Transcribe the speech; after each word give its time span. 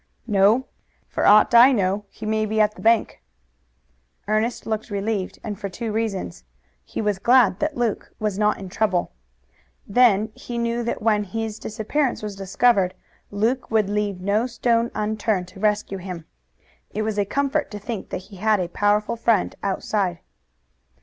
"No. 0.25 0.65
For 1.09 1.27
aught 1.27 1.53
I 1.53 1.71
know 1.71 2.05
he 2.09 2.25
may 2.25 2.47
be 2.47 2.59
at 2.59 2.73
the 2.73 2.81
bank." 2.81 3.21
Ernest 4.27 4.65
looked 4.65 4.89
relieved 4.89 5.37
and 5.43 5.59
for 5.59 5.69
two 5.69 5.91
reasons. 5.91 6.43
He 6.83 7.03
was 7.03 7.19
glad 7.19 7.59
that 7.59 7.77
Luke 7.77 8.09
was 8.19 8.39
not 8.39 8.57
in 8.57 8.67
trouble. 8.67 9.11
Then 9.85 10.31
he 10.33 10.57
knew 10.57 10.81
that 10.85 11.03
when 11.03 11.23
his 11.23 11.59
disappearance 11.59 12.23
was 12.23 12.35
discovered 12.35 12.95
Luke 13.29 13.69
would 13.69 13.91
leave 13.91 14.21
no 14.21 14.47
stone 14.47 14.89
unturned 14.95 15.47
to 15.49 15.59
rescue 15.59 15.99
him. 15.99 16.25
It 16.89 17.03
was 17.03 17.19
a 17.19 17.23
comfort 17.25 17.69
to 17.69 17.77
think 17.77 18.09
that 18.09 18.17
he 18.33 18.37
had 18.37 18.59
a 18.59 18.69
powerful 18.69 19.15
friend 19.15 19.53
outside. 19.61 20.17